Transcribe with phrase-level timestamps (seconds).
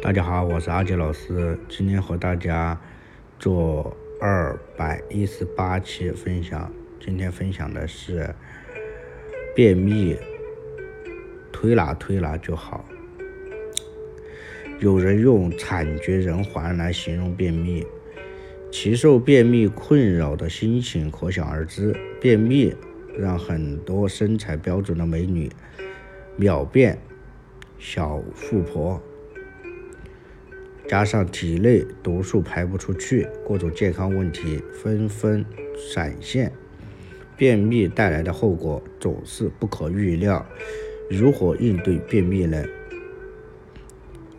[0.00, 2.80] 大家好，我是阿杰老师，今天和大家
[3.36, 6.72] 做二百一十八期分享。
[7.00, 8.32] 今天分享的是
[9.56, 10.16] 便秘，
[11.50, 12.84] 推拿推拿就好。
[14.78, 17.84] 有人用惨绝人寰来形容便秘，
[18.70, 21.92] 其受便秘困扰的心情可想而知。
[22.20, 22.72] 便秘
[23.18, 25.50] 让很多身材标准的美女
[26.36, 26.96] 秒变
[27.80, 29.02] 小富婆。
[30.88, 35.44] 加上体内毒素排不出去，各种健康问题纷纷
[35.76, 36.50] 闪现，
[37.36, 40.46] 便秘带来的后果总是不可预料。
[41.10, 42.64] 如何应对便秘呢？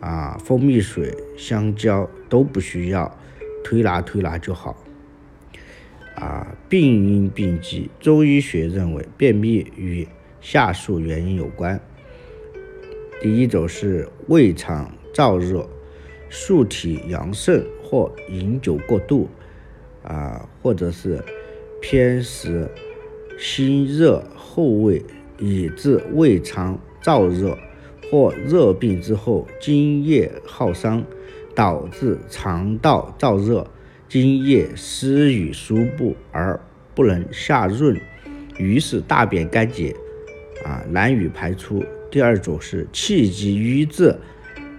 [0.00, 3.16] 啊，蜂蜜水、香蕉都不需要，
[3.62, 4.76] 推拿推拿就好。
[6.16, 10.08] 啊，病因病机，中医学认为便秘与
[10.40, 11.80] 下述原因有关。
[13.22, 15.68] 第一种是胃肠燥热。
[16.30, 19.28] 素体阳盛或饮酒过度，
[20.04, 21.20] 啊，或者是
[21.82, 22.70] 偏食、
[23.36, 25.02] 心热后胃，
[25.38, 27.58] 以致胃肠燥热，
[28.10, 31.04] 或热病之后津液耗伤，
[31.54, 33.66] 导致肠道燥热，
[34.08, 36.58] 津液失于输布而
[36.94, 38.00] 不能下润，
[38.56, 39.94] 于是大便干结，
[40.64, 41.84] 啊，难以排出。
[42.08, 44.16] 第二种是气机瘀滞。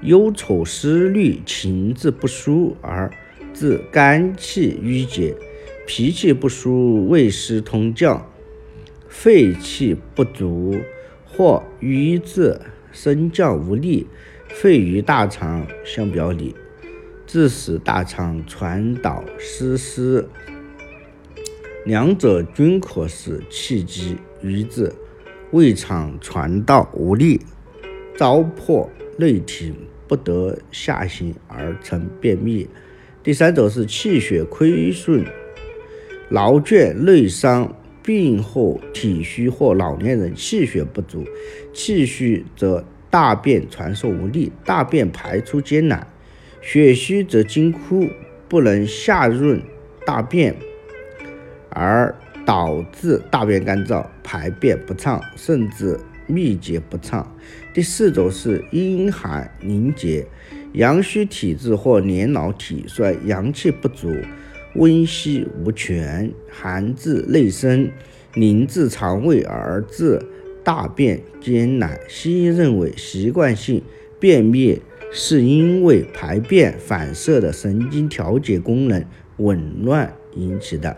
[0.02, 3.12] 忧愁思虑，情志不舒，而
[3.54, 5.36] 致肝气郁结；
[5.86, 8.20] 脾气不舒，胃湿通降；
[9.08, 10.76] 肺气不足，
[11.24, 12.60] 或瘀滞
[12.92, 14.08] 升降无力，
[14.48, 16.56] 肺与大肠相表里，
[17.28, 20.28] 致使大肠传导失失。
[21.86, 24.92] 两者均可使气机瘀滞，
[25.52, 27.42] 胃肠传导无力，
[28.18, 28.88] 糟粕
[29.22, 29.76] 内停。
[30.12, 32.68] 不得下行而成便秘。
[33.24, 35.26] 第三种是气血亏损、
[36.30, 37.74] 劳倦、内伤、
[38.04, 41.24] 病后体虚或老年人气血不足。
[41.74, 46.06] 气虚则大便传送无力，大便排出艰难；
[46.62, 48.10] 血虚则津枯，
[48.50, 49.62] 不能下润
[50.06, 50.54] 大便，
[51.70, 52.14] 而
[52.46, 55.98] 导致大便干燥、排便不畅，甚至。
[56.32, 57.36] 秘结不畅。
[57.74, 60.26] 第四种是阴寒凝结，
[60.74, 64.10] 阳虚体质或年老体衰，阳气不足，
[64.76, 67.90] 温煦无权，寒至内生，
[68.36, 70.22] 凝滞肠胃而致
[70.64, 72.00] 大便艰难。
[72.08, 73.82] 西医认为，习惯性
[74.20, 74.82] 便秘
[75.12, 79.06] 是因为排便反射的神经调节功能
[79.38, 80.96] 紊乱引起的；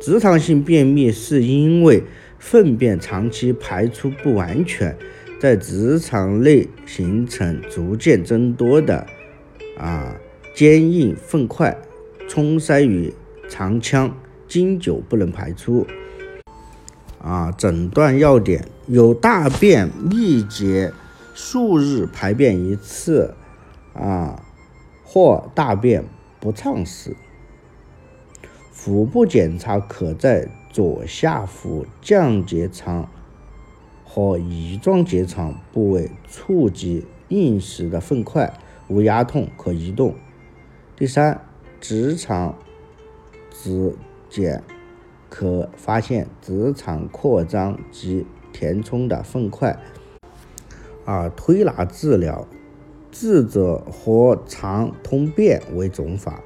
[0.00, 2.02] 直肠性便秘是因为
[2.42, 4.98] 粪便长期排出不完全，
[5.40, 9.06] 在直肠内形成逐渐增多的
[9.78, 10.16] 啊
[10.52, 11.78] 坚硬粪块，
[12.28, 13.14] 冲塞于
[13.48, 14.14] 肠腔，
[14.48, 15.86] 经久不能排出。
[17.20, 20.92] 啊，诊断要点有大便秘结
[21.32, 23.36] 数日排便一次，
[23.94, 24.42] 啊，
[25.04, 26.04] 或大便
[26.40, 27.16] 不畅时，
[28.72, 30.48] 腹部检查可在。
[30.72, 33.08] 左下腹降结肠
[34.04, 38.52] 和乙状结肠部位触及硬实的粪块，
[38.88, 40.14] 无压痛，可移动。
[40.96, 41.40] 第三，
[41.78, 42.54] 直肠
[43.50, 43.94] 指
[44.30, 44.62] 检
[45.28, 49.78] 可发现直肠扩张及填充的粪块。
[51.04, 52.46] 啊，推拿治疗，
[53.10, 56.40] 治则和肠通便为总法，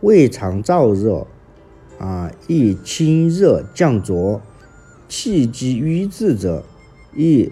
[0.00, 1.26] 胃肠燥热。
[2.46, 4.40] 易清热降浊，
[5.08, 6.64] 气机瘀滞者，
[7.14, 7.50] 易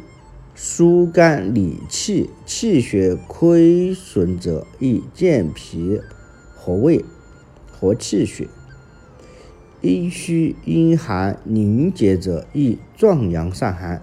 [0.54, 6.00] 疏肝理气；气血亏损者，易健脾
[6.54, 7.04] 和胃
[7.70, 8.46] 和气血；
[9.82, 14.00] 阴虚阴寒凝结者，易壮阳散寒。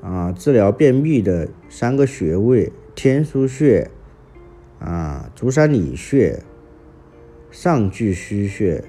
[0.00, 3.90] 啊，治疗便秘的三个穴位：天枢穴、
[4.78, 6.42] 啊足三里穴。
[7.50, 8.84] 上巨虚穴，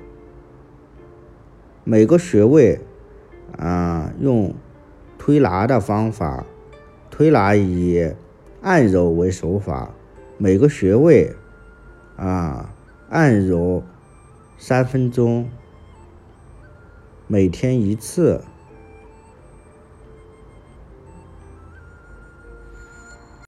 [1.84, 2.80] 每个穴位
[3.58, 4.54] 啊，用
[5.18, 6.46] 推拿的方法，
[7.10, 8.14] 推拿以
[8.62, 9.92] 按揉为手法，
[10.38, 11.34] 每个穴位
[12.18, 12.74] 啊
[13.10, 13.84] 按揉
[14.58, 15.50] 三分钟，
[17.28, 18.42] 每天一次。